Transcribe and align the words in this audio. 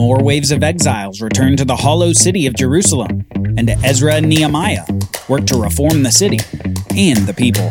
more 0.00 0.22
waves 0.22 0.50
of 0.50 0.62
exiles 0.62 1.20
returned 1.20 1.58
to 1.58 1.64
the 1.66 1.76
hollow 1.76 2.14
city 2.14 2.46
of 2.46 2.54
Jerusalem, 2.54 3.26
and 3.34 3.68
Ezra 3.84 4.14
and 4.14 4.30
Nehemiah 4.30 4.86
worked 5.28 5.48
to 5.48 5.60
reform 5.60 6.02
the 6.02 6.10
city 6.10 6.38
and 6.96 7.18
the 7.26 7.34
people. 7.34 7.70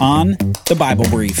On 0.00 0.30
the 0.66 0.74
Bible 0.76 1.04
Brief. 1.08 1.40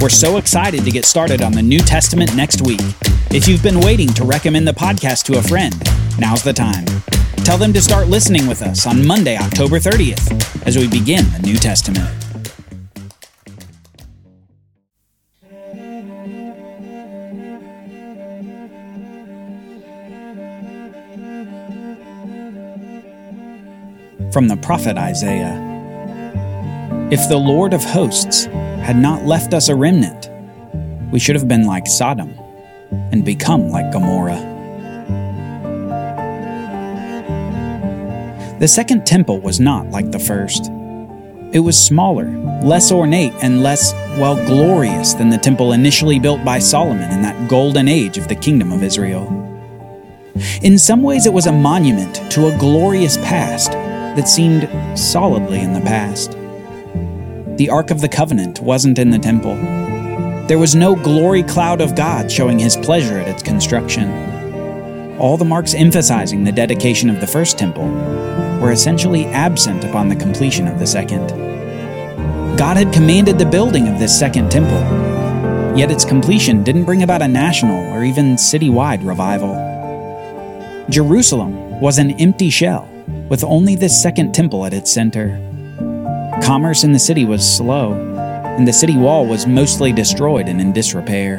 We're 0.00 0.08
so 0.08 0.38
excited 0.38 0.84
to 0.84 0.90
get 0.90 1.04
started 1.04 1.42
on 1.42 1.52
the 1.52 1.60
New 1.60 1.80
Testament 1.80 2.34
next 2.34 2.62
week. 2.62 2.80
If 3.30 3.46
you've 3.46 3.62
been 3.62 3.80
waiting 3.80 4.08
to 4.14 4.24
recommend 4.24 4.66
the 4.66 4.72
podcast 4.72 5.24
to 5.24 5.38
a 5.38 5.42
friend, 5.42 5.74
now's 6.18 6.42
the 6.42 6.54
time. 6.54 6.86
Tell 7.44 7.58
them 7.58 7.74
to 7.74 7.82
start 7.82 8.08
listening 8.08 8.46
with 8.46 8.62
us 8.62 8.86
on 8.86 9.06
Monday, 9.06 9.36
October 9.36 9.78
30th, 9.78 10.66
as 10.66 10.78
we 10.78 10.88
begin 10.88 11.30
the 11.32 11.40
New 11.42 11.56
Testament. 11.56 12.25
From 24.36 24.48
the 24.48 24.56
prophet 24.58 24.98
Isaiah 24.98 25.56
If 27.10 27.26
the 27.30 27.38
Lord 27.38 27.72
of 27.72 27.82
hosts 27.82 28.44
had 28.84 28.98
not 28.98 29.24
left 29.24 29.54
us 29.54 29.70
a 29.70 29.74
remnant, 29.74 30.28
we 31.10 31.18
should 31.18 31.36
have 31.36 31.48
been 31.48 31.64
like 31.64 31.86
Sodom 31.86 32.38
and 32.90 33.24
become 33.24 33.70
like 33.70 33.90
Gomorrah. 33.90 34.36
The 38.60 38.68
second 38.68 39.06
temple 39.06 39.40
was 39.40 39.58
not 39.58 39.88
like 39.90 40.12
the 40.12 40.18
first. 40.18 40.66
It 41.54 41.62
was 41.64 41.82
smaller, 41.82 42.28
less 42.62 42.92
ornate, 42.92 43.32
and 43.40 43.62
less, 43.62 43.94
well, 44.18 44.36
glorious 44.44 45.14
than 45.14 45.30
the 45.30 45.38
temple 45.38 45.72
initially 45.72 46.18
built 46.18 46.44
by 46.44 46.58
Solomon 46.58 47.10
in 47.10 47.22
that 47.22 47.48
golden 47.48 47.88
age 47.88 48.18
of 48.18 48.28
the 48.28 48.34
kingdom 48.34 48.70
of 48.70 48.82
Israel. 48.82 49.32
In 50.60 50.76
some 50.76 51.02
ways, 51.02 51.24
it 51.24 51.32
was 51.32 51.46
a 51.46 51.52
monument 51.52 52.16
to 52.32 52.48
a 52.48 52.58
glorious 52.58 53.16
past 53.16 53.72
that 54.16 54.28
seemed 54.28 54.68
solidly 54.98 55.60
in 55.60 55.72
the 55.72 55.80
past. 55.80 56.32
The 57.58 57.70
Ark 57.70 57.90
of 57.90 58.00
the 58.00 58.08
Covenant 58.08 58.60
wasn't 58.60 58.98
in 58.98 59.10
the 59.10 59.18
temple. 59.18 59.54
There 60.46 60.58
was 60.58 60.74
no 60.74 60.94
glory 60.94 61.42
cloud 61.42 61.80
of 61.80 61.94
God 61.94 62.30
showing 62.30 62.58
his 62.58 62.76
pleasure 62.76 63.18
at 63.18 63.28
its 63.28 63.42
construction. 63.42 65.16
All 65.18 65.36
the 65.36 65.44
marks 65.44 65.74
emphasizing 65.74 66.44
the 66.44 66.52
dedication 66.52 67.08
of 67.08 67.20
the 67.20 67.26
first 67.26 67.58
temple 67.58 67.88
were 68.60 68.72
essentially 68.72 69.24
absent 69.26 69.84
upon 69.84 70.08
the 70.08 70.16
completion 70.16 70.68
of 70.68 70.78
the 70.78 70.86
second. 70.86 71.28
God 72.58 72.76
had 72.76 72.92
commanded 72.92 73.38
the 73.38 73.46
building 73.46 73.88
of 73.88 73.98
this 73.98 74.18
second 74.18 74.50
temple, 74.50 74.80
yet 75.76 75.90
its 75.90 76.04
completion 76.04 76.62
didn't 76.62 76.84
bring 76.84 77.02
about 77.02 77.22
a 77.22 77.28
national 77.28 77.92
or 77.92 78.04
even 78.04 78.36
citywide 78.36 79.06
revival. 79.06 79.54
Jerusalem 80.88 81.80
was 81.80 81.98
an 81.98 82.12
empty 82.20 82.50
shell 82.50 82.88
with 83.28 83.42
only 83.44 83.74
this 83.74 84.00
second 84.00 84.32
temple 84.32 84.64
at 84.64 84.74
its 84.74 84.92
center. 84.92 85.40
Commerce 86.42 86.84
in 86.84 86.92
the 86.92 86.98
city 86.98 87.24
was 87.24 87.56
slow, 87.56 87.92
and 87.92 88.66
the 88.66 88.72
city 88.72 88.96
wall 88.96 89.26
was 89.26 89.46
mostly 89.46 89.92
destroyed 89.92 90.48
and 90.48 90.60
in 90.60 90.72
disrepair. 90.72 91.38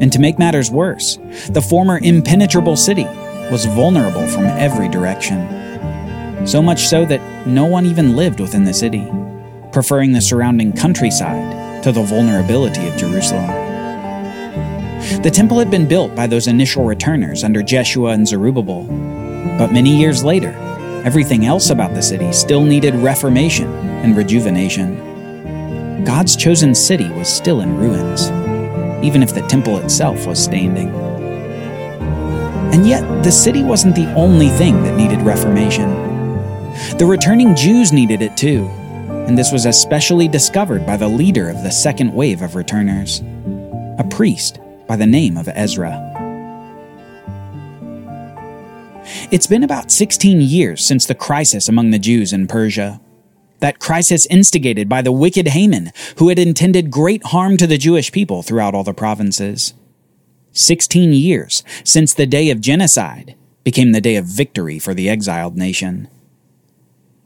And 0.00 0.12
to 0.12 0.18
make 0.18 0.38
matters 0.38 0.70
worse, 0.70 1.18
the 1.50 1.62
former 1.62 2.00
impenetrable 2.02 2.76
city 2.76 3.04
was 3.50 3.66
vulnerable 3.66 4.26
from 4.26 4.44
every 4.44 4.88
direction. 4.88 6.46
So 6.46 6.60
much 6.60 6.88
so 6.88 7.04
that 7.04 7.46
no 7.46 7.66
one 7.66 7.86
even 7.86 8.16
lived 8.16 8.40
within 8.40 8.64
the 8.64 8.74
city, 8.74 9.06
preferring 9.70 10.12
the 10.12 10.20
surrounding 10.20 10.72
countryside 10.72 11.82
to 11.84 11.92
the 11.92 12.02
vulnerability 12.02 12.88
of 12.88 12.96
Jerusalem. 12.96 13.46
The 15.22 15.30
temple 15.30 15.58
had 15.58 15.70
been 15.70 15.86
built 15.86 16.14
by 16.14 16.26
those 16.26 16.46
initial 16.46 16.84
returners 16.84 17.44
under 17.44 17.62
Jeshua 17.62 18.10
and 18.10 18.26
Zerubbabel, 18.26 18.84
but 19.58 19.72
many 19.72 19.96
years 19.96 20.24
later, 20.24 20.52
Everything 21.04 21.46
else 21.46 21.70
about 21.70 21.94
the 21.94 22.02
city 22.02 22.32
still 22.32 22.64
needed 22.64 22.94
reformation 22.94 23.66
and 24.04 24.16
rejuvenation. 24.16 26.04
God's 26.04 26.36
chosen 26.36 26.76
city 26.76 27.08
was 27.10 27.28
still 27.28 27.60
in 27.60 27.76
ruins, 27.76 28.30
even 29.04 29.20
if 29.20 29.34
the 29.34 29.44
temple 29.48 29.78
itself 29.78 30.26
was 30.26 30.42
standing. 30.42 30.90
And 32.72 32.86
yet, 32.86 33.02
the 33.24 33.32
city 33.32 33.64
wasn't 33.64 33.96
the 33.96 34.14
only 34.14 34.48
thing 34.48 34.80
that 34.84 34.96
needed 34.96 35.22
reformation. 35.22 35.90
The 36.98 37.06
returning 37.06 37.56
Jews 37.56 37.92
needed 37.92 38.22
it 38.22 38.36
too, 38.36 38.68
and 39.26 39.36
this 39.36 39.50
was 39.50 39.66
especially 39.66 40.28
discovered 40.28 40.86
by 40.86 40.96
the 40.96 41.08
leader 41.08 41.48
of 41.48 41.64
the 41.64 41.72
second 41.72 42.14
wave 42.14 42.42
of 42.42 42.54
returners, 42.54 43.22
a 43.98 44.06
priest 44.08 44.60
by 44.86 44.94
the 44.94 45.06
name 45.06 45.36
of 45.36 45.48
Ezra. 45.48 46.11
It's 49.32 49.46
been 49.46 49.64
about 49.64 49.90
16 49.90 50.42
years 50.42 50.84
since 50.84 51.06
the 51.06 51.14
crisis 51.14 51.66
among 51.66 51.88
the 51.88 51.98
Jews 51.98 52.34
in 52.34 52.46
Persia. 52.46 53.00
That 53.60 53.78
crisis 53.78 54.26
instigated 54.26 54.90
by 54.90 55.00
the 55.00 55.10
wicked 55.10 55.48
Haman, 55.48 55.90
who 56.18 56.28
had 56.28 56.38
intended 56.38 56.90
great 56.90 57.24
harm 57.24 57.56
to 57.56 57.66
the 57.66 57.78
Jewish 57.78 58.12
people 58.12 58.42
throughout 58.42 58.74
all 58.74 58.84
the 58.84 58.92
provinces. 58.92 59.72
16 60.52 61.14
years 61.14 61.64
since 61.82 62.12
the 62.12 62.26
day 62.26 62.50
of 62.50 62.60
genocide 62.60 63.34
became 63.64 63.92
the 63.92 64.02
day 64.02 64.16
of 64.16 64.26
victory 64.26 64.78
for 64.78 64.92
the 64.92 65.08
exiled 65.08 65.56
nation. 65.56 66.08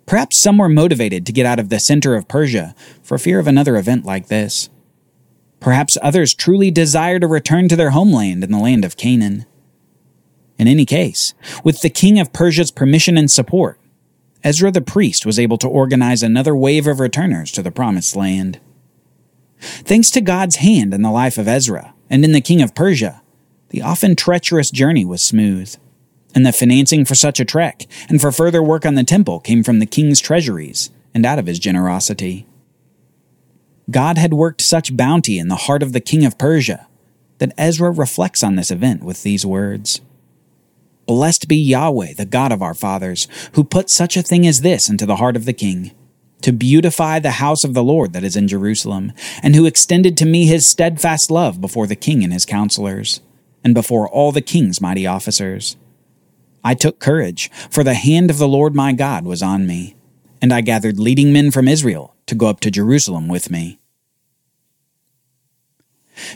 Perhaps 0.06 0.41
some 0.41 0.59
were 0.59 0.69
motivated 0.69 1.27
to 1.27 1.33
get 1.33 1.45
out 1.45 1.59
of 1.59 1.71
the 1.71 1.81
center 1.81 2.15
of 2.15 2.28
Persia 2.28 2.77
for 3.03 3.19
fear 3.19 3.41
of 3.41 3.49
another 3.49 3.77
event 3.77 4.05
like 4.05 4.28
this. 4.28 4.71
Perhaps 5.59 5.99
others 6.00 6.34
truly 6.34 6.71
desire 6.71 7.19
to 7.19 7.27
return 7.27 7.66
to 7.66 7.75
their 7.75 7.91
homeland 7.91 8.45
in 8.45 8.53
the 8.53 8.59
land 8.59 8.84
of 8.84 8.97
Canaan. 8.97 9.45
In 10.59 10.69
any 10.69 10.84
case, 10.84 11.34
with 11.65 11.83
the 11.83 11.91
king 11.91 12.19
of 12.19 12.33
Persia's 12.33 12.71
permission 12.71 13.19
and 13.19 13.31
support, 13.31 13.78
Ezra 14.43 14.71
the 14.71 14.81
priest 14.81 15.27
was 15.27 15.39
able 15.39 15.59
to 15.59 15.69
organize 15.69 16.22
another 16.22 16.56
wave 16.56 16.87
of 16.87 17.00
returners 17.00 17.50
to 17.53 17.62
the 17.62 17.71
promised 17.71 18.17
land. 18.17 18.61
Thanks 19.59 20.11
to 20.12 20.21
God's 20.21 20.56
hand 20.56 20.95
in 20.95 21.03
the 21.03 21.11
life 21.11 21.39
of 21.39 21.49
Ezra 21.49 21.95
and 22.09 22.25
in 22.25 22.33
the 22.33 22.41
king 22.41 22.62
of 22.62 22.75
Persia, 22.75 23.22
the 23.71 23.83
often 23.83 24.15
treacherous 24.15 24.71
journey 24.71 25.05
was 25.05 25.22
smooth, 25.22 25.75
and 26.34 26.47
the 26.47 26.53
financing 26.53 27.05
for 27.05 27.15
such 27.15 27.41
a 27.41 27.45
trek 27.45 27.87
and 28.09 28.21
for 28.21 28.31
further 28.31 28.62
work 28.62 28.87
on 28.87 28.95
the 28.95 29.05
temple 29.05 29.41
came 29.41 29.62
from 29.62 29.78
the 29.78 29.87
king's 29.87 30.21
treasuries 30.21 30.91
and 31.12 31.27
out 31.27 31.39
of 31.39 31.47
his 31.47 31.59
generosity. 31.59 32.47
God 33.91 34.19
had 34.19 34.34
worked 34.34 34.61
such 34.61 34.97
bounty 34.97 35.39
in 35.39 35.49
the 35.49 35.56
heart 35.56 35.83
of 35.83 35.93
the 35.93 36.00
king 36.00 36.25
of 36.25 36.39
Persia 36.39 36.87
that 37.39 37.53
Ezra 37.56 37.91
reflects 37.91 38.43
on 38.43 38.56
this 38.56 38.71
event 38.71 39.03
with 39.03 39.22
these 39.22 39.45
words. 39.47 40.00
Blessed 41.06 41.47
be 41.47 41.56
Yahweh, 41.56 42.15
the 42.15 42.27
God 42.27 42.50
of 42.50 42.62
our 42.62 42.75
fathers, 42.75 43.28
who 43.53 43.62
put 43.62 43.89
such 43.89 44.17
a 44.17 44.22
thing 44.22 44.47
as 44.47 44.62
this 44.62 44.89
into 44.89 45.06
the 45.06 45.17
heart 45.17 45.37
of 45.37 45.44
the 45.44 45.53
king, 45.53 45.93
to 46.43 46.53
beautify 46.53 47.19
the 47.19 47.33
house 47.33 47.62
of 47.62 47.75
the 47.75 47.83
Lord 47.83 48.12
that 48.12 48.25
is 48.25 48.37
in 48.37 48.49
Jerusalem, 48.49 49.12
and 49.43 49.55
who 49.55 49.66
extended 49.66 50.16
to 50.16 50.27
me 50.27 50.47
his 50.47 50.66
steadfast 50.66 51.31
love 51.31 51.61
before 51.61 51.87
the 51.87 51.95
king 51.95 52.25
and 52.25 52.33
his 52.33 52.45
counselors, 52.45 53.21
and 53.62 53.72
before 53.72 54.09
all 54.09 54.33
the 54.33 54.41
king's 54.41 54.81
mighty 54.81 55.06
officers. 55.06 55.77
I 56.65 56.75
took 56.75 56.99
courage, 56.99 57.50
for 57.71 57.84
the 57.84 57.95
hand 57.95 58.28
of 58.28 58.39
the 58.39 58.49
Lord 58.49 58.75
my 58.75 58.93
God 58.93 59.25
was 59.25 59.43
on 59.43 59.66
me, 59.66 59.95
and 60.43 60.53
I 60.53 60.61
gathered 60.61 60.99
leading 60.99 61.33
men 61.33 61.53
from 61.53 61.69
Israel 61.69 62.16
to 62.27 62.34
go 62.34 62.49
up 62.49 62.59
to 62.61 62.71
Jerusalem 62.71 63.28
with 63.28 63.49
me. 63.49 63.78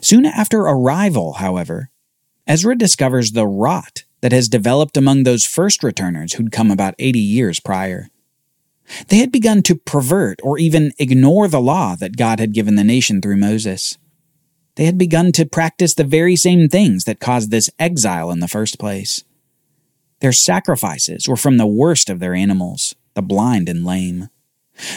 Soon 0.00 0.24
after 0.24 0.60
arrival, 0.60 1.34
however, 1.34 1.90
Ezra 2.46 2.76
discovers 2.76 3.32
the 3.32 3.46
rot 3.46 4.04
that 4.20 4.32
has 4.32 4.48
developed 4.48 4.96
among 4.96 5.22
those 5.22 5.46
first 5.46 5.82
returners 5.82 6.34
who'd 6.34 6.52
come 6.52 6.70
about 6.70 6.94
80 6.98 7.18
years 7.18 7.60
prior. 7.60 8.08
They 9.08 9.18
had 9.18 9.32
begun 9.32 9.62
to 9.62 9.76
pervert 9.76 10.40
or 10.42 10.58
even 10.58 10.92
ignore 10.98 11.48
the 11.48 11.60
law 11.60 11.94
that 11.96 12.16
God 12.16 12.40
had 12.40 12.52
given 12.52 12.74
the 12.74 12.84
nation 12.84 13.20
through 13.20 13.36
Moses. 13.36 13.98
They 14.76 14.84
had 14.84 14.98
begun 14.98 15.32
to 15.32 15.46
practice 15.46 15.94
the 15.94 16.04
very 16.04 16.36
same 16.36 16.68
things 16.68 17.04
that 17.04 17.20
caused 17.20 17.50
this 17.50 17.70
exile 17.78 18.30
in 18.30 18.40
the 18.40 18.48
first 18.48 18.78
place. 18.78 19.24
Their 20.20 20.32
sacrifices 20.32 21.28
were 21.28 21.36
from 21.36 21.56
the 21.56 21.66
worst 21.66 22.10
of 22.10 22.18
their 22.18 22.34
animals, 22.34 22.94
the 23.14 23.22
blind 23.22 23.68
and 23.68 23.84
lame. 23.84 24.28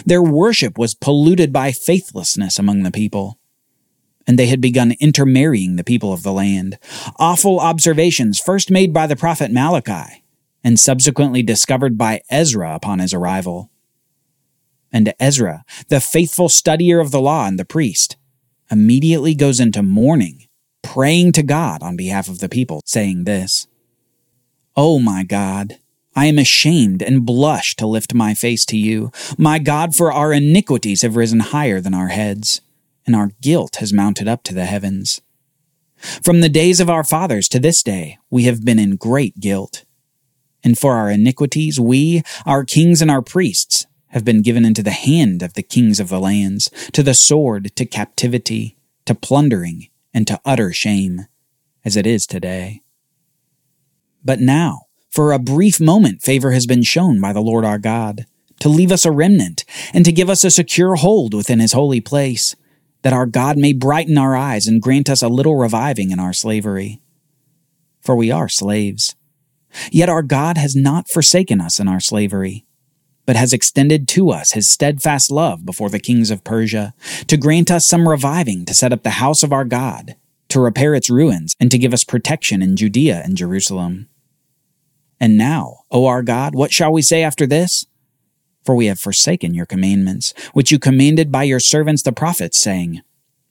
Their 0.06 0.21
worship 0.21 0.77
was 0.77 0.95
polluted 0.95 1.51
by 1.51 1.71
faithlessness 1.71 2.57
among 2.57 2.83
the 2.83 2.92
people 2.92 3.38
and 4.25 4.40
they 4.40 4.48
had 4.48 4.62
begun 4.62 4.94
intermarrying 5.00 5.75
the 5.75 5.84
people 5.84 6.14
of 6.14 6.24
the 6.24 6.34
land. 6.34 6.78
Awful 7.18 7.60
observations 7.60 8.40
first 8.40 8.72
made 8.72 8.94
by 8.94 9.08
the 9.08 9.16
prophet 9.16 9.52
Malachi, 9.52 10.24
and 10.64 10.80
subsequently 10.80 11.44
discovered 11.44 11.98
by 11.98 12.22
Ezra 12.30 12.74
upon 12.74 13.00
his 13.00 13.14
arrival. 13.14 13.70
And 14.92 15.14
Ezra, 15.20 15.66
the 15.90 16.00
faithful 16.00 16.48
studier 16.48 17.02
of 17.02 17.12
the 17.12 17.22
law 17.22 17.48
and 17.48 17.60
the 17.60 17.66
priest, 17.66 18.16
immediately 18.72 19.36
goes 19.36 19.60
into 19.60 19.84
mourning, 19.84 20.48
praying 20.81 21.31
to 21.34 21.44
God 21.44 21.84
on 21.84 21.98
behalf 21.98 22.30
of 22.30 22.40
the 22.40 22.50
people, 22.50 22.81
saying 22.86 23.25
this 23.25 23.68
O 24.75 24.96
oh 24.96 25.00
my 25.00 25.24
God, 25.24 25.78
I 26.16 26.28
am 26.28 26.38
ashamed 26.38 27.02
and 27.02 27.25
blush 27.25 27.75
to 27.75 27.88
lift 27.88 28.14
my 28.14 28.34
face 28.34 28.66
to 28.66 28.78
you. 28.78 29.12
My 29.38 29.60
God, 29.60 29.96
for 29.96 30.14
our 30.14 30.31
iniquities 30.31 31.02
have 31.02 31.16
risen 31.16 31.40
higher 31.40 31.81
than 31.81 31.94
our 31.94 32.10
heads 32.10 32.62
and 33.05 33.15
our 33.15 33.31
guilt 33.41 33.77
has 33.77 33.94
mounted 33.94 34.27
up 34.27 34.44
to 34.44 34.53
the 34.53 34.65
heavens. 34.65 35.21
From 36.21 36.41
the 36.41 36.50
days 36.50 36.79
of 36.79 36.89
our 36.89 37.03
fathers 37.03 37.47
to 37.50 37.59
this 37.59 37.81
day, 37.81 38.17
we 38.29 38.44
have 38.44 38.65
been 38.65 38.79
in 38.79 38.97
great 38.97 39.39
guilt. 39.39 39.85
And 40.63 40.77
for 40.77 40.94
our 40.94 41.09
iniquities, 41.09 41.79
we, 41.79 42.23
our 42.45 42.63
kings 42.63 43.01
and 43.01 43.09
our 43.09 43.21
priests, 43.21 43.85
have 44.09 44.23
been 44.23 44.41
given 44.41 44.63
into 44.63 44.83
the 44.83 44.91
hand 44.91 45.41
of 45.41 45.53
the 45.53 45.63
kings 45.63 46.00
of 46.00 46.09
the 46.09 46.19
lands, 46.19 46.69
to 46.91 47.01
the 47.01 47.13
sword, 47.13 47.75
to 47.75 47.85
captivity, 47.85 48.77
to 49.05 49.15
plundering, 49.15 49.88
and 50.13 50.27
to 50.27 50.39
utter 50.45 50.71
shame, 50.71 51.25
as 51.83 51.97
it 51.97 52.05
is 52.05 52.27
today. 52.27 52.81
But 54.23 54.39
now, 54.39 54.83
for 55.09 55.31
a 55.31 55.39
brief 55.39 55.79
moment, 55.79 56.21
favor 56.21 56.51
has 56.51 56.67
been 56.67 56.83
shown 56.83 57.19
by 57.19 57.33
the 57.33 57.41
Lord 57.41 57.65
our 57.65 57.79
God, 57.79 58.25
to 58.59 58.69
leave 58.69 58.91
us 58.91 59.05
a 59.05 59.11
remnant, 59.11 59.65
and 59.94 60.05
to 60.05 60.11
give 60.11 60.29
us 60.29 60.44
a 60.44 60.51
secure 60.51 60.95
hold 60.95 61.33
within 61.33 61.59
his 61.59 61.73
holy 61.73 62.00
place 62.00 62.55
that 63.03 63.13
our 63.13 63.25
God 63.25 63.57
may 63.57 63.73
brighten 63.73 64.17
our 64.17 64.35
eyes 64.35 64.65
and 64.67 64.81
grant 64.81 65.09
us 65.09 65.21
a 65.21 65.29
little 65.29 65.55
reviving 65.55 66.11
in 66.11 66.19
our 66.19 66.33
slavery. 66.33 67.01
For 68.01 68.15
we 68.15 68.31
are 68.31 68.50
slaves. 68.50 69.15
Yet 69.91 70.09
our 70.09 70.23
God 70.23 70.57
has 70.57 70.75
not 70.75 71.09
forsaken 71.09 71.61
us 71.61 71.79
in 71.79 71.88
our 71.88 72.00
slavery, 72.00 72.65
but 73.25 73.35
has 73.35 73.53
extended 73.53 74.07
to 74.09 74.29
us 74.29 74.51
his 74.51 74.69
steadfast 74.69 75.31
love 75.31 75.65
before 75.65 75.89
the 75.89 76.00
kings 76.00 76.31
of 76.31 76.44
Persia, 76.44 76.94
to 77.27 77.38
grant 77.38 77.71
us 77.71 77.88
some 77.88 78.07
reviving 78.07 78.65
to 78.65 78.73
set 78.73 78.94
up 78.94 79.03
the 79.03 79.11
house 79.11 79.44
of 79.44 79.53
our 79.53 79.65
God, 79.65 80.15
to 80.50 80.59
repair 80.59 80.94
its 80.94 81.09
ruins, 81.09 81.55
and 81.59 81.71
to 81.71 81.77
give 81.77 81.94
us 81.94 82.03
protection 82.03 82.61
in 82.61 82.75
Judea 82.75 83.21
and 83.23 83.38
Jerusalem. 83.38 84.09
And 85.19 85.38
now, 85.38 85.79
O 85.89 86.05
our 86.05 86.21
God, 86.21 86.53
what 86.53 86.71
shall 86.71 86.91
we 86.91 87.01
say 87.01 87.23
after 87.23 87.47
this? 87.47 87.85
For 88.63 88.75
we 88.75 88.86
have 88.86 89.00
forsaken 89.00 89.54
your 89.54 89.65
commandments, 89.65 90.33
which 90.54 90.71
you 90.71 90.80
commanded 90.80 91.31
by 91.31 91.44
your 91.44 91.60
servants 91.60 92.04
the 92.04 92.12
prophets, 92.12 92.60
saying, 92.60 93.01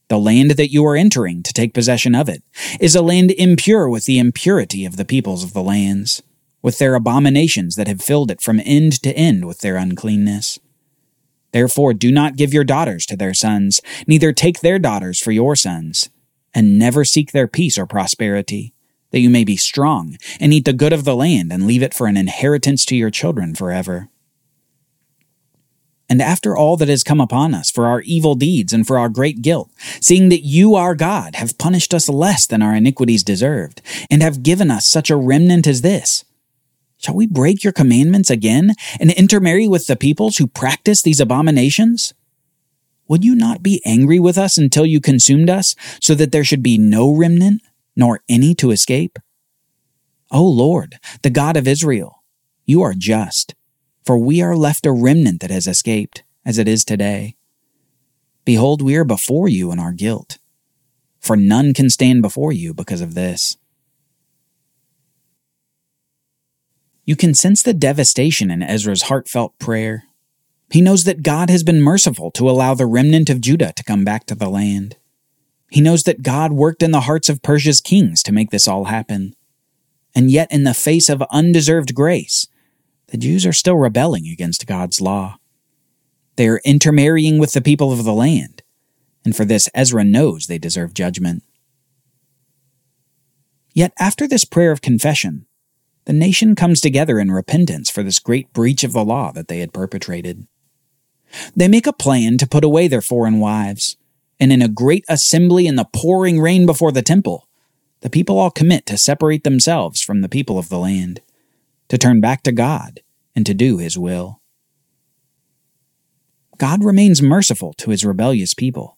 The 0.08 0.18
land 0.18 0.52
that 0.52 0.72
you 0.72 0.84
are 0.86 0.96
entering 0.96 1.42
to 1.42 1.52
take 1.52 1.74
possession 1.74 2.14
of 2.14 2.28
it 2.28 2.42
is 2.80 2.94
a 2.94 3.02
land 3.02 3.30
impure 3.32 3.88
with 3.88 4.06
the 4.06 4.18
impurity 4.18 4.84
of 4.84 4.96
the 4.96 5.04
peoples 5.04 5.44
of 5.44 5.52
the 5.52 5.62
lands, 5.62 6.22
with 6.62 6.78
their 6.78 6.94
abominations 6.94 7.74
that 7.74 7.88
have 7.88 8.00
filled 8.00 8.30
it 8.30 8.40
from 8.40 8.60
end 8.64 9.02
to 9.02 9.14
end 9.16 9.46
with 9.46 9.60
their 9.60 9.76
uncleanness. 9.76 10.58
Therefore, 11.52 11.92
do 11.92 12.10
not 12.10 12.36
give 12.36 12.54
your 12.54 12.64
daughters 12.64 13.04
to 13.06 13.16
their 13.16 13.34
sons, 13.34 13.82
neither 14.06 14.32
take 14.32 14.60
their 14.60 14.78
daughters 14.78 15.20
for 15.20 15.32
your 15.32 15.54
sons, 15.54 16.08
and 16.54 16.78
never 16.78 17.04
seek 17.04 17.32
their 17.32 17.46
peace 17.46 17.76
or 17.76 17.86
prosperity, 17.86 18.72
that 19.10 19.20
you 19.20 19.28
may 19.28 19.44
be 19.44 19.56
strong, 19.56 20.16
and 20.40 20.54
eat 20.54 20.64
the 20.64 20.72
good 20.72 20.94
of 20.94 21.04
the 21.04 21.16
land, 21.16 21.52
and 21.52 21.66
leave 21.66 21.82
it 21.82 21.92
for 21.92 22.06
an 22.06 22.16
inheritance 22.16 22.86
to 22.86 22.96
your 22.96 23.10
children 23.10 23.54
forever. 23.54 24.08
And 26.12 26.20
after 26.20 26.54
all 26.54 26.76
that 26.76 26.88
has 26.88 27.02
come 27.02 27.22
upon 27.22 27.54
us 27.54 27.70
for 27.70 27.86
our 27.86 28.02
evil 28.02 28.34
deeds 28.34 28.74
and 28.74 28.86
for 28.86 28.98
our 28.98 29.08
great 29.08 29.40
guilt, 29.40 29.70
seeing 29.98 30.28
that 30.28 30.44
you, 30.44 30.74
our 30.74 30.94
God, 30.94 31.36
have 31.36 31.56
punished 31.56 31.94
us 31.94 32.06
less 32.06 32.46
than 32.46 32.60
our 32.60 32.74
iniquities 32.74 33.24
deserved, 33.24 33.80
and 34.10 34.20
have 34.20 34.42
given 34.42 34.70
us 34.70 34.86
such 34.86 35.08
a 35.08 35.16
remnant 35.16 35.66
as 35.66 35.80
this, 35.80 36.26
shall 36.98 37.14
we 37.14 37.26
break 37.26 37.64
your 37.64 37.72
commandments 37.72 38.28
again 38.28 38.74
and 39.00 39.10
intermarry 39.12 39.66
with 39.66 39.86
the 39.86 39.96
peoples 39.96 40.36
who 40.36 40.46
practice 40.46 41.00
these 41.00 41.18
abominations? 41.18 42.12
Would 43.08 43.24
you 43.24 43.34
not 43.34 43.62
be 43.62 43.80
angry 43.86 44.20
with 44.20 44.36
us 44.36 44.58
until 44.58 44.84
you 44.84 45.00
consumed 45.00 45.48
us, 45.48 45.74
so 45.98 46.14
that 46.16 46.30
there 46.30 46.44
should 46.44 46.62
be 46.62 46.76
no 46.76 47.10
remnant, 47.10 47.62
nor 47.96 48.20
any 48.28 48.54
to 48.56 48.70
escape? 48.70 49.18
O 50.30 50.44
Lord, 50.44 50.98
the 51.22 51.30
God 51.30 51.56
of 51.56 51.66
Israel, 51.66 52.22
you 52.66 52.82
are 52.82 52.92
just 52.92 53.54
for 54.04 54.18
we 54.18 54.42
are 54.42 54.56
left 54.56 54.86
a 54.86 54.92
remnant 54.92 55.40
that 55.40 55.50
has 55.50 55.66
escaped, 55.66 56.22
as 56.44 56.58
it 56.58 56.68
is 56.68 56.84
today. 56.84 57.36
Behold, 58.44 58.82
we 58.82 58.96
are 58.96 59.04
before 59.04 59.48
you 59.48 59.70
in 59.70 59.78
our 59.78 59.92
guilt, 59.92 60.38
for 61.20 61.36
none 61.36 61.72
can 61.72 61.88
stand 61.88 62.22
before 62.22 62.52
you 62.52 62.74
because 62.74 63.00
of 63.00 63.14
this. 63.14 63.56
You 67.04 67.16
can 67.16 67.34
sense 67.34 67.62
the 67.62 67.74
devastation 67.74 68.50
in 68.50 68.62
Ezra's 68.62 69.02
heartfelt 69.02 69.58
prayer. 69.58 70.04
He 70.70 70.80
knows 70.80 71.04
that 71.04 71.22
God 71.22 71.50
has 71.50 71.62
been 71.62 71.80
merciful 71.80 72.30
to 72.32 72.48
allow 72.48 72.74
the 72.74 72.86
remnant 72.86 73.28
of 73.28 73.40
Judah 73.40 73.72
to 73.74 73.84
come 73.84 74.04
back 74.04 74.24
to 74.26 74.34
the 74.34 74.48
land. 74.48 74.96
He 75.70 75.80
knows 75.80 76.04
that 76.04 76.22
God 76.22 76.52
worked 76.52 76.82
in 76.82 76.90
the 76.90 77.02
hearts 77.02 77.28
of 77.28 77.42
Persia's 77.42 77.80
kings 77.80 78.22
to 78.22 78.32
make 78.32 78.50
this 78.50 78.68
all 78.68 78.84
happen. 78.84 79.34
And 80.14 80.30
yet, 80.30 80.52
in 80.52 80.64
the 80.64 80.74
face 80.74 81.08
of 81.08 81.22
undeserved 81.30 81.94
grace, 81.94 82.46
the 83.12 83.18
Jews 83.18 83.44
are 83.44 83.52
still 83.52 83.76
rebelling 83.76 84.26
against 84.26 84.66
God's 84.66 84.98
law. 84.98 85.36
They 86.36 86.48
are 86.48 86.62
intermarrying 86.64 87.38
with 87.38 87.52
the 87.52 87.60
people 87.60 87.92
of 87.92 88.04
the 88.04 88.14
land, 88.14 88.62
and 89.22 89.36
for 89.36 89.44
this 89.44 89.68
Ezra 89.74 90.02
knows 90.02 90.46
they 90.46 90.56
deserve 90.56 90.94
judgment. 90.94 91.42
Yet 93.74 93.92
after 93.98 94.26
this 94.26 94.46
prayer 94.46 94.72
of 94.72 94.80
confession, 94.80 95.44
the 96.06 96.14
nation 96.14 96.54
comes 96.54 96.80
together 96.80 97.18
in 97.18 97.30
repentance 97.30 97.90
for 97.90 98.02
this 98.02 98.18
great 98.18 98.50
breach 98.54 98.82
of 98.82 98.94
the 98.94 99.04
law 99.04 99.30
that 99.32 99.46
they 99.46 99.58
had 99.58 99.74
perpetrated. 99.74 100.46
They 101.54 101.68
make 101.68 101.86
a 101.86 101.92
plan 101.92 102.38
to 102.38 102.48
put 102.48 102.64
away 102.64 102.88
their 102.88 103.02
foreign 103.02 103.40
wives, 103.40 103.98
and 104.40 104.50
in 104.50 104.62
a 104.62 104.68
great 104.68 105.04
assembly 105.06 105.66
in 105.66 105.76
the 105.76 105.84
pouring 105.94 106.40
rain 106.40 106.64
before 106.64 106.92
the 106.92 107.02
temple, 107.02 107.46
the 108.00 108.10
people 108.10 108.38
all 108.38 108.50
commit 108.50 108.86
to 108.86 108.96
separate 108.96 109.44
themselves 109.44 110.00
from 110.00 110.22
the 110.22 110.30
people 110.30 110.58
of 110.58 110.70
the 110.70 110.78
land 110.78 111.20
to 111.92 111.98
turn 111.98 112.22
back 112.22 112.42
to 112.42 112.52
God 112.52 113.00
and 113.36 113.44
to 113.44 113.52
do 113.52 113.76
His 113.76 113.98
will. 113.98 114.40
God 116.56 116.82
remains 116.82 117.20
merciful 117.20 117.74
to 117.74 117.90
His 117.90 118.02
rebellious 118.02 118.54
people, 118.54 118.96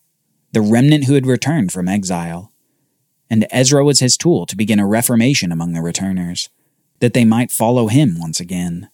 the 0.52 0.61
remnant 0.61 1.06
who 1.06 1.14
had 1.14 1.26
returned 1.26 1.73
from 1.73 1.88
exile, 1.88 2.52
and 3.29 3.49
Ezra 3.50 3.85
was 3.85 3.99
His 3.99 4.17
tool 4.17 4.46
to 4.46 4.56
begin 4.56 4.79
a 4.79 4.87
reformation 4.87 5.50
among 5.50 5.73
the 5.73 5.82
returners, 5.82 6.50
that 7.00 7.14
they 7.14 7.25
might 7.25 7.50
follow 7.50 7.88
Him 7.88 8.17
once 8.17 8.38
again. 8.38 8.88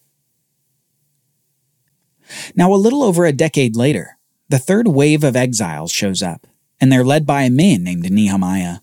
Now, 2.57 2.73
a 2.73 2.81
little 2.81 3.03
over 3.03 3.27
a 3.27 3.33
decade 3.33 3.77
later, 3.77 4.17
the 4.49 4.59
third 4.59 4.89
wave 4.89 5.23
of 5.23 5.37
exiles 5.37 5.93
shows 5.93 6.23
up, 6.23 6.47
and 6.81 6.91
they're 6.91 7.05
led 7.05 7.27
by 7.27 7.43
a 7.43 7.51
man 7.51 7.85
named 7.85 8.11
Nehemiah, 8.11 8.79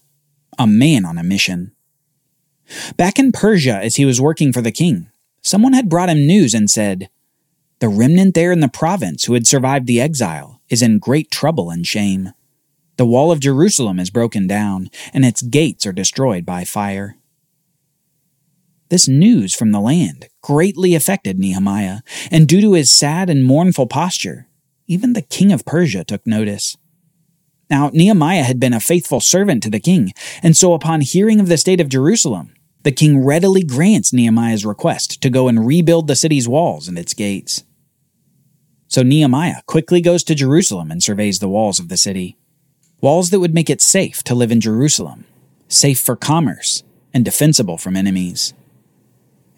a 0.60 0.68
man 0.68 1.06
on 1.06 1.18
a 1.18 1.24
mission. 1.24 1.72
Back 2.98 3.20
in 3.20 3.32
Persia, 3.32 3.80
as 3.82 3.96
he 3.96 4.06
was 4.06 4.22
working 4.22 4.52
for 4.52 4.62
the 4.62 4.72
king, 4.72 5.10
someone 5.42 5.74
had 5.74 5.90
brought 5.90 6.10
him 6.10 6.26
news 6.26 6.54
and 6.54 6.70
said, 6.70 7.10
The 7.80 7.90
remnant 7.90 8.34
there 8.34 8.52
in 8.52 8.60
the 8.60 8.68
province 8.68 9.26
who 9.26 9.34
had 9.34 9.48
survived 9.48 9.88
the 9.88 10.02
exile 10.02 10.62
is 10.70 10.82
in 10.82 11.00
great 11.00 11.32
trouble 11.32 11.70
and 11.70 11.86
shame. 11.86 12.34
The 12.98 13.06
wall 13.06 13.32
of 13.32 13.40
Jerusalem 13.40 14.00
is 14.00 14.10
broken 14.10 14.48
down, 14.48 14.90
and 15.14 15.24
its 15.24 15.42
gates 15.42 15.86
are 15.86 15.94
destroyed 15.94 16.46
by 16.46 16.66
fire. 16.66 17.18
This 18.90 19.08
news 19.08 19.54
from 19.54 19.72
the 19.72 19.82
land 19.82 20.28
greatly 20.42 20.96
affected 20.96 21.38
Nehemiah, 21.38 22.00
and 22.32 22.48
due 22.48 22.62
to 22.62 22.74
his 22.74 22.92
sad 22.92 23.30
and 23.30 23.44
mournful 23.44 23.88
posture, 23.88 24.48
even 24.88 25.14
the 25.14 25.22
king 25.22 25.52
of 25.52 25.66
Persia 25.66 26.04
took 26.04 26.26
notice. 26.26 26.78
Now, 27.70 27.90
Nehemiah 27.94 28.44
had 28.44 28.60
been 28.60 28.74
a 28.74 28.80
faithful 28.80 29.20
servant 29.20 29.62
to 29.64 29.70
the 29.70 29.80
king, 29.80 30.14
and 30.42 30.56
so 30.56 30.74
upon 30.74 31.02
hearing 31.02 31.40
of 31.40 31.50
the 31.50 31.58
state 31.58 31.82
of 31.82 31.90
Jerusalem, 31.90 32.54
the 32.88 32.92
king 32.94 33.26
readily 33.26 33.64
grants 33.64 34.14
Nehemiah's 34.14 34.66
request 34.66 35.22
to 35.22 35.30
go 35.30 35.50
and 35.50 35.68
rebuild 35.68 36.08
the 36.08 36.16
city's 36.16 36.48
walls 36.48 36.88
and 36.88 36.98
its 36.98 37.14
gates. 37.14 37.66
So 38.88 39.04
Nehemiah 39.04 39.62
quickly 39.66 40.00
goes 40.00 40.24
to 40.24 40.34
Jerusalem 40.34 40.90
and 40.90 41.04
surveys 41.04 41.40
the 41.40 41.50
walls 41.50 41.82
of 41.82 41.90
the 41.90 41.98
city. 41.98 42.38
Walls 43.02 43.30
that 43.32 43.42
would 43.42 43.54
make 43.54 43.70
it 43.70 43.82
safe 43.82 44.24
to 44.24 44.34
live 44.34 44.54
in 44.54 44.62
Jerusalem, 44.62 45.26
safe 45.68 46.00
for 46.00 46.16
commerce, 46.16 46.84
and 47.14 47.26
defensible 47.26 47.78
from 47.78 47.98
enemies. 47.98 48.54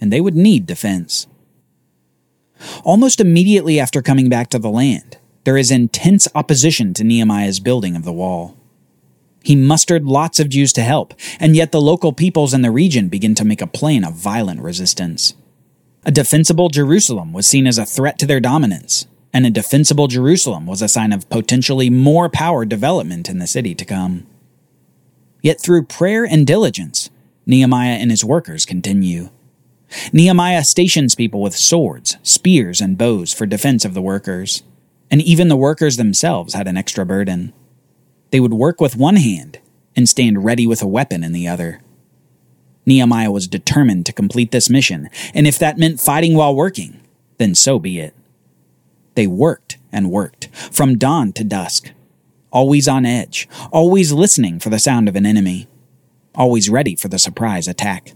And 0.01 0.12
they 0.12 0.21
would 0.21 0.36
need 0.36 0.65
defense. 0.65 1.27
Almost 2.83 3.21
immediately 3.21 3.79
after 3.79 4.01
coming 4.01 4.27
back 4.27 4.50
to 4.50 4.57
the 4.57 4.71
land, 4.71 5.19
there 5.43 5.55
is 5.55 5.69
intense 5.69 6.27
opposition 6.33 6.95
to 6.95 7.03
Nehemiah's 7.03 7.59
building 7.59 7.95
of 7.95 8.05
the 8.05 8.12
wall. 8.12 8.58
He 9.43 9.55
mustered 9.55 10.05
lots 10.05 10.39
of 10.39 10.50
Jews 10.50 10.74
to 10.74 10.81
help, 10.81 11.13
and 11.39 11.55
yet 11.55 11.72
the 11.72 11.81
local 11.81 12.12
peoples 12.13 12.53
in 12.53 12.62
the 12.62 12.72
region 12.72 13.10
begin 13.10 13.36
to 13.36 13.46
make 13.46 13.62
a 13.62 13.67
plan 13.67 14.03
of 14.03 14.13
violent 14.13 14.62
resistance. 14.62 15.34
A 16.05 16.12
defensible 16.12 16.69
Jerusalem 16.69 17.34
was 17.34 17.48
seen 17.48 17.67
as 17.67 17.77
a 17.77 17.86
threat 17.86 18.17
to 18.19 18.25
their 18.25 18.39
dominance, 18.39 19.05
and 19.34 19.46
a 19.46 19.51
defensible 19.51 20.08
Jerusalem 20.08 20.65
was 20.65 20.81
a 20.81 20.88
sign 20.88 21.13
of 21.13 21.29
potentially 21.29 21.89
more 21.89 22.29
power 22.29 22.65
development 22.65 23.29
in 23.29 23.39
the 23.39 23.48
city 23.48 23.75
to 23.75 23.86
come. 23.86 24.25
Yet 25.41 25.62
through 25.62 25.86
prayer 25.86 26.25
and 26.25 26.46
diligence, 26.46 27.10
Nehemiah 27.46 27.98
and 27.98 28.12
his 28.12 28.25
workers 28.25 28.65
continue. 28.65 29.29
Nehemiah 30.13 30.63
stations 30.63 31.15
people 31.15 31.41
with 31.41 31.55
swords, 31.55 32.17
spears, 32.24 32.81
and 32.81 32.98
bows 32.98 33.34
for 33.34 33.46
defense 33.46 33.86
of 33.86 33.93
the 33.93 34.01
workers, 34.01 34.63
and 35.10 35.22
even 35.22 35.48
the 35.48 35.55
workers 35.55 35.98
themselves 35.98 36.53
had 36.53 36.67
an 36.67 36.77
extra 36.77 37.05
burden. 37.05 37.53
They 38.31 38.39
would 38.39 38.53
work 38.53 38.79
with 38.79 38.95
one 38.95 39.15
hand 39.15 39.59
and 39.95 40.07
stand 40.07 40.45
ready 40.45 40.67
with 40.67 40.81
a 40.81 40.88
weapon 40.88 41.24
in 41.24 41.31
the 41.31 41.48
other. 41.48 41.81
Nehemiah 42.86 43.31
was 43.31 43.48
determined 43.48 44.05
to 44.05 44.13
complete 44.13 44.51
this 44.51 44.69
mission, 44.69 45.09
and 45.33 45.45
if 45.48 45.59
that 45.59 45.77
meant 45.77 46.00
fighting 46.00 46.36
while 46.36 46.55
working, 46.55 47.01
then 47.38 47.55
so 47.55 47.79
be 47.79 48.00
it. 48.00 48.13
They 49.15 49.27
worked 49.27 49.77
and 49.91 50.12
worked, 50.12 50.48
from 50.53 50.98
dawn 50.98 51.33
to 51.33 51.43
dusk, 51.43 51.91
always 52.51 52.88
on 52.88 53.05
edge, 53.05 53.48
always 53.71 54.12
listening 54.12 54.59
for 54.59 54.69
the 54.69 54.79
sound 54.79 55.09
of 55.09 55.15
an 55.15 55.25
enemy. 55.25 55.67
always 56.36 56.69
ready 56.69 56.95
for 56.95 57.09
the 57.09 57.19
surprise 57.19 57.67
attack. 57.67 58.13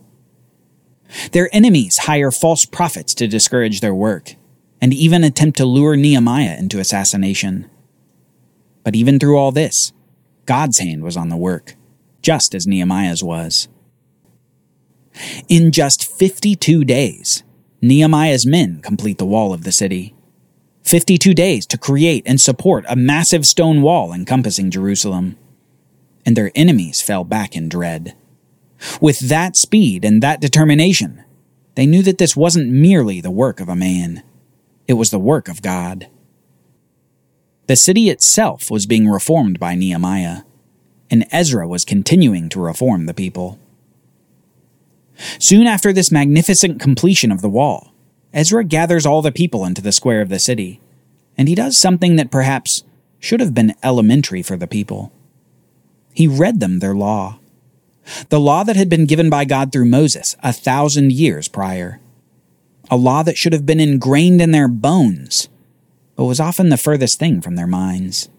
Their 1.31 1.49
enemies 1.51 1.99
hire 1.99 2.31
false 2.31 2.65
prophets 2.65 3.13
to 3.15 3.27
discourage 3.27 3.81
their 3.81 3.93
work, 3.93 4.35
and 4.81 4.93
even 4.93 5.23
attempt 5.23 5.57
to 5.57 5.65
lure 5.65 5.95
Nehemiah 5.95 6.57
into 6.57 6.79
assassination. 6.79 7.69
But 8.83 8.95
even 8.95 9.19
through 9.19 9.37
all 9.37 9.51
this, 9.51 9.93
God's 10.45 10.79
hand 10.79 11.03
was 11.03 11.17
on 11.17 11.29
the 11.29 11.37
work, 11.37 11.75
just 12.21 12.53
as 12.53 12.67
Nehemiah's 12.67 13.23
was. 13.23 13.67
In 15.47 15.71
just 15.71 16.05
52 16.05 16.83
days, 16.83 17.43
Nehemiah's 17.81 18.45
men 18.45 18.81
complete 18.81 19.17
the 19.17 19.25
wall 19.25 19.53
of 19.53 19.63
the 19.63 19.71
city. 19.71 20.15
52 20.83 21.33
days 21.33 21.65
to 21.67 21.77
create 21.77 22.23
and 22.25 22.39
support 22.41 22.85
a 22.87 22.95
massive 22.95 23.45
stone 23.45 23.81
wall 23.81 24.11
encompassing 24.11 24.71
Jerusalem. 24.71 25.37
And 26.25 26.35
their 26.35 26.51
enemies 26.55 27.01
fell 27.01 27.23
back 27.23 27.55
in 27.55 27.69
dread. 27.69 28.15
With 28.99 29.19
that 29.19 29.55
speed 29.55 30.03
and 30.03 30.21
that 30.21 30.41
determination, 30.41 31.23
they 31.75 31.85
knew 31.85 32.03
that 32.03 32.17
this 32.17 32.35
wasn't 32.35 32.71
merely 32.71 33.21
the 33.21 33.31
work 33.31 33.59
of 33.59 33.69
a 33.69 33.75
man, 33.75 34.23
it 34.87 34.93
was 34.93 35.11
the 35.11 35.19
work 35.19 35.47
of 35.47 35.61
God. 35.61 36.09
The 37.67 37.75
city 37.75 38.09
itself 38.09 38.69
was 38.69 38.85
being 38.85 39.07
reformed 39.07 39.59
by 39.59 39.75
Nehemiah, 39.75 40.41
and 41.09 41.25
Ezra 41.31 41.67
was 41.67 41.85
continuing 41.85 42.49
to 42.49 42.59
reform 42.59 43.05
the 43.05 43.13
people. 43.13 43.57
Soon 45.39 45.67
after 45.67 45.93
this 45.93 46.11
magnificent 46.11 46.81
completion 46.81 47.31
of 47.31 47.41
the 47.41 47.49
wall, 47.49 47.93
Ezra 48.33 48.63
gathers 48.63 49.05
all 49.05 49.21
the 49.21 49.31
people 49.31 49.63
into 49.63 49.81
the 49.81 49.91
square 49.91 50.21
of 50.21 50.29
the 50.29 50.39
city, 50.39 50.81
and 51.37 51.47
he 51.47 51.55
does 51.55 51.77
something 51.77 52.15
that 52.15 52.31
perhaps 52.31 52.83
should 53.19 53.39
have 53.39 53.53
been 53.53 53.75
elementary 53.83 54.41
for 54.41 54.57
the 54.57 54.67
people. 54.67 55.11
He 56.13 56.27
read 56.27 56.59
them 56.59 56.79
their 56.79 56.95
law, 56.95 57.39
the 58.29 58.39
law 58.39 58.63
that 58.63 58.75
had 58.75 58.89
been 58.89 59.05
given 59.05 59.29
by 59.29 59.45
God 59.45 59.71
through 59.71 59.85
Moses 59.85 60.35
a 60.43 60.51
thousand 60.51 61.13
years 61.13 61.47
prior, 61.47 62.01
a 62.91 62.97
law 62.97 63.23
that 63.23 63.37
should 63.37 63.53
have 63.53 63.65
been 63.65 63.79
ingrained 63.79 64.41
in 64.41 64.51
their 64.51 64.67
bones, 64.67 65.47
but 66.15 66.25
was 66.25 66.39
often 66.39 66.69
the 66.69 66.77
furthest 66.77 67.19
thing 67.19 67.41
from 67.41 67.55
their 67.55 67.67
minds. 67.67 68.29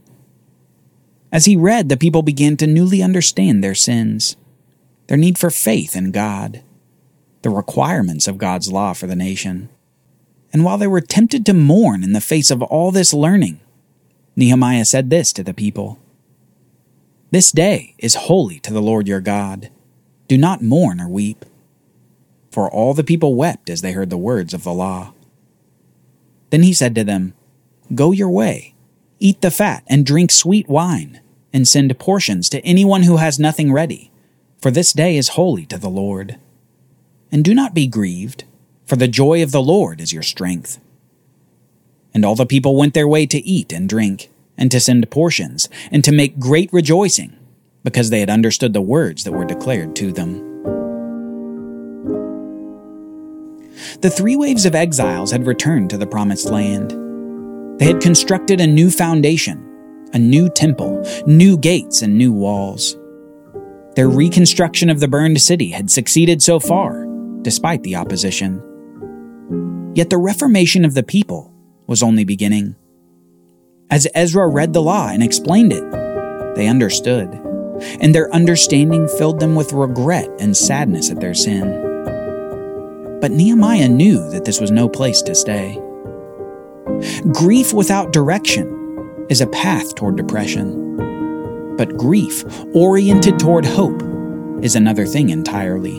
As 1.32 1.46
he 1.46 1.56
read, 1.56 1.88
the 1.88 1.96
people 1.96 2.22
began 2.22 2.56
to 2.58 2.66
newly 2.66 3.02
understand 3.02 3.62
their 3.62 3.74
sins 3.74 4.36
their 5.06 5.16
need 5.18 5.38
for 5.38 5.50
faith 5.50 5.94
in 5.94 6.12
God, 6.12 6.62
the 7.42 7.50
requirements 7.50 8.26
of 8.26 8.38
God's 8.38 8.72
law 8.72 8.94
for 8.94 9.06
the 9.06 9.16
nation. 9.16 9.68
And 10.52 10.64
while 10.64 10.78
they 10.78 10.86
were 10.86 11.00
tempted 11.00 11.44
to 11.46 11.52
mourn 11.52 12.02
in 12.02 12.12
the 12.12 12.20
face 12.20 12.50
of 12.50 12.62
all 12.62 12.90
this 12.90 13.12
learning, 13.12 13.60
Nehemiah 14.36 14.84
said 14.84 15.10
this 15.10 15.32
to 15.34 15.42
the 15.42 15.54
people 15.54 15.98
This 17.30 17.52
day 17.52 17.94
is 17.98 18.14
holy 18.14 18.60
to 18.60 18.72
the 18.72 18.82
Lord 18.82 19.06
your 19.06 19.20
God. 19.20 19.70
Do 20.26 20.38
not 20.38 20.62
mourn 20.62 21.00
or 21.00 21.08
weep. 21.08 21.44
For 22.50 22.70
all 22.70 22.94
the 22.94 23.04
people 23.04 23.34
wept 23.34 23.68
as 23.68 23.82
they 23.82 23.92
heard 23.92 24.10
the 24.10 24.16
words 24.16 24.54
of 24.54 24.62
the 24.62 24.72
law. 24.72 25.12
Then 26.50 26.62
he 26.62 26.72
said 26.72 26.94
to 26.94 27.04
them, 27.04 27.34
Go 27.92 28.12
your 28.12 28.30
way, 28.30 28.74
eat 29.18 29.40
the 29.40 29.50
fat, 29.50 29.82
and 29.88 30.06
drink 30.06 30.30
sweet 30.30 30.68
wine, 30.68 31.20
and 31.52 31.66
send 31.66 31.98
portions 31.98 32.48
to 32.50 32.64
anyone 32.64 33.02
who 33.02 33.16
has 33.16 33.40
nothing 33.40 33.72
ready 33.72 34.12
for 34.64 34.70
this 34.70 34.94
day 34.94 35.18
is 35.18 35.36
holy 35.36 35.66
to 35.66 35.76
the 35.76 35.90
Lord. 35.90 36.38
And 37.30 37.44
do 37.44 37.52
not 37.52 37.74
be 37.74 37.86
grieved, 37.86 38.44
for 38.86 38.96
the 38.96 39.06
joy 39.06 39.42
of 39.42 39.52
the 39.52 39.60
Lord 39.60 40.00
is 40.00 40.10
your 40.10 40.22
strength. 40.22 40.80
And 42.14 42.24
all 42.24 42.34
the 42.34 42.46
people 42.46 42.74
went 42.74 42.94
their 42.94 43.06
way 43.06 43.26
to 43.26 43.46
eat 43.46 43.74
and 43.74 43.86
drink, 43.86 44.30
and 44.56 44.70
to 44.70 44.80
send 44.80 45.10
portions, 45.10 45.68
and 45.90 46.02
to 46.02 46.12
make 46.12 46.38
great 46.38 46.72
rejoicing, 46.72 47.36
because 47.82 48.08
they 48.08 48.20
had 48.20 48.30
understood 48.30 48.72
the 48.72 48.80
words 48.80 49.24
that 49.24 49.32
were 49.32 49.44
declared 49.44 49.94
to 49.96 50.12
them. 50.12 50.38
The 54.00 54.08
three 54.08 54.34
waves 54.34 54.64
of 54.64 54.74
exiles 54.74 55.30
had 55.30 55.46
returned 55.46 55.90
to 55.90 55.98
the 55.98 56.06
Promised 56.06 56.46
Land. 56.46 57.03
They 57.78 57.86
had 57.86 58.00
constructed 58.00 58.60
a 58.60 58.66
new 58.66 58.90
foundation, 58.90 60.08
a 60.12 60.18
new 60.18 60.48
temple, 60.48 61.04
new 61.26 61.58
gates, 61.58 62.02
and 62.02 62.16
new 62.16 62.32
walls. 62.32 62.96
Their 63.96 64.08
reconstruction 64.08 64.90
of 64.90 65.00
the 65.00 65.08
burned 65.08 65.40
city 65.40 65.70
had 65.70 65.90
succeeded 65.90 66.42
so 66.42 66.60
far, 66.60 67.06
despite 67.42 67.82
the 67.82 67.96
opposition. 67.96 68.62
Yet 69.94 70.10
the 70.10 70.18
reformation 70.18 70.84
of 70.84 70.94
the 70.94 71.02
people 71.02 71.52
was 71.86 72.02
only 72.02 72.24
beginning. 72.24 72.76
As 73.90 74.06
Ezra 74.14 74.48
read 74.48 74.72
the 74.72 74.82
law 74.82 75.08
and 75.08 75.22
explained 75.22 75.72
it, 75.72 75.84
they 76.54 76.68
understood, 76.68 77.28
and 78.00 78.14
their 78.14 78.32
understanding 78.32 79.08
filled 79.08 79.40
them 79.40 79.56
with 79.56 79.72
regret 79.72 80.30
and 80.38 80.56
sadness 80.56 81.10
at 81.10 81.20
their 81.20 81.34
sin. 81.34 81.80
But 83.20 83.32
Nehemiah 83.32 83.88
knew 83.88 84.30
that 84.30 84.44
this 84.44 84.60
was 84.60 84.70
no 84.70 84.88
place 84.88 85.22
to 85.22 85.34
stay. 85.34 85.80
Grief 87.32 87.72
without 87.72 88.12
direction 88.12 89.26
is 89.28 89.40
a 89.40 89.46
path 89.46 89.94
toward 89.94 90.16
depression. 90.16 91.76
But 91.76 91.96
grief, 91.96 92.44
oriented 92.74 93.38
toward 93.38 93.64
hope, 93.64 94.02
is 94.62 94.76
another 94.76 95.06
thing 95.06 95.30
entirely. 95.30 95.98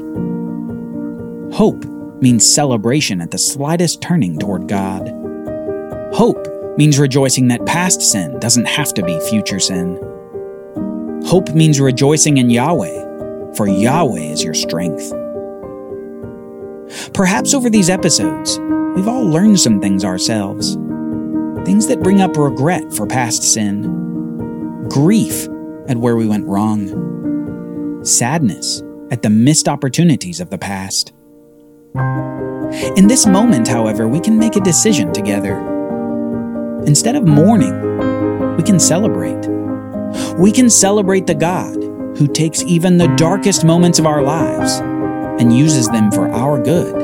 Hope 1.53 1.85
means 2.21 2.45
celebration 2.45 3.21
at 3.21 3.31
the 3.31 3.37
slightest 3.37 4.01
turning 4.01 4.39
toward 4.39 4.67
God. 4.67 5.07
Hope 6.13 6.47
means 6.77 6.97
rejoicing 6.97 7.47
that 7.49 7.65
past 7.65 8.01
sin 8.01 8.39
doesn't 8.39 8.65
have 8.65 8.93
to 8.93 9.03
be 9.03 9.19
future 9.29 9.59
sin. 9.59 9.97
Hope 11.25 11.49
means 11.49 11.79
rejoicing 11.79 12.37
in 12.37 12.49
Yahweh, 12.49 13.53
for 13.55 13.67
Yahweh 13.67 14.21
is 14.21 14.43
your 14.43 14.53
strength. 14.53 15.11
Perhaps 17.13 17.53
over 17.53 17.69
these 17.69 17.89
episodes, 17.89 18.59
we've 18.95 19.07
all 19.07 19.25
learned 19.25 19.59
some 19.59 19.81
things 19.81 20.05
ourselves. 20.05 20.77
Things 21.65 21.87
that 21.87 22.03
bring 22.03 22.21
up 22.21 22.37
regret 22.37 22.93
for 22.93 23.07
past 23.07 23.41
sin, 23.41 24.87
grief 24.87 25.47
at 25.87 25.97
where 25.97 26.15
we 26.15 26.27
went 26.27 26.45
wrong, 26.45 28.03
sadness 28.05 28.83
at 29.09 29.23
the 29.23 29.31
missed 29.31 29.67
opportunities 29.67 30.39
of 30.39 30.51
the 30.51 30.59
past. 30.59 31.11
In 32.95 33.07
this 33.07 33.25
moment, 33.25 33.67
however, 33.67 34.07
we 34.07 34.19
can 34.19 34.37
make 34.37 34.55
a 34.55 34.59
decision 34.59 35.11
together. 35.11 35.57
Instead 36.85 37.15
of 37.15 37.25
mourning, 37.25 38.55
we 38.57 38.63
can 38.63 38.79
celebrate. 38.79 39.47
We 40.37 40.51
can 40.51 40.69
celebrate 40.69 41.25
the 41.25 41.33
God 41.33 41.75
who 42.17 42.27
takes 42.27 42.61
even 42.63 42.97
the 42.97 43.13
darkest 43.15 43.65
moments 43.65 43.97
of 43.97 44.05
our 44.05 44.21
lives 44.21 44.81
and 45.41 45.57
uses 45.57 45.87
them 45.89 46.11
for 46.11 46.29
our 46.29 46.61
good 46.61 46.95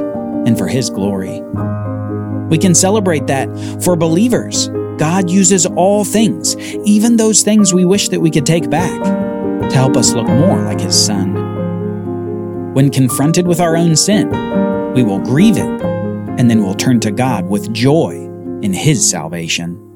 and 0.47 0.55
for 0.55 0.67
His 0.67 0.91
glory. 0.91 1.41
We 2.51 2.57
can 2.57 2.75
celebrate 2.75 3.27
that 3.27 3.47
for 3.81 3.95
believers, 3.95 4.67
God 4.97 5.29
uses 5.29 5.65
all 5.65 6.03
things, 6.03 6.55
even 6.85 7.15
those 7.15 7.41
things 7.41 7.73
we 7.73 7.85
wish 7.85 8.09
that 8.09 8.19
we 8.19 8.29
could 8.29 8.45
take 8.45 8.69
back, 8.69 9.01
to 9.01 9.75
help 9.75 9.95
us 9.95 10.13
look 10.13 10.27
more 10.27 10.61
like 10.61 10.81
His 10.81 10.93
Son. 10.93 12.73
When 12.73 12.91
confronted 12.91 13.47
with 13.47 13.59
our 13.61 13.75
own 13.77 13.95
sin, 13.95 14.29
we 14.93 15.01
will 15.01 15.19
grieve 15.19 15.57
it, 15.57 15.81
and 15.81 16.49
then 16.49 16.61
we'll 16.61 16.75
turn 16.75 16.99
to 16.99 17.11
God 17.11 17.49
with 17.49 17.73
joy 17.73 18.15
in 18.61 18.73
His 18.73 19.09
salvation. 19.09 19.90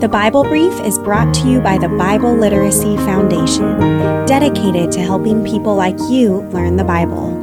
The 0.00 0.08
Bible 0.08 0.44
Brief 0.44 0.72
is 0.80 0.98
brought 0.98 1.34
to 1.34 1.46
you 1.46 1.60
by 1.60 1.76
the 1.76 1.90
Bible 1.90 2.34
Literacy 2.34 2.96
Foundation, 2.96 3.78
dedicated 4.24 4.90
to 4.92 5.00
helping 5.00 5.44
people 5.44 5.76
like 5.76 5.98
you 6.08 6.40
learn 6.54 6.78
the 6.78 6.84
Bible. 6.84 7.36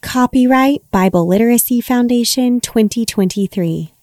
Copyright 0.00 0.90
Bible 0.90 1.28
Literacy 1.28 1.82
Foundation 1.82 2.60
2023. 2.60 3.93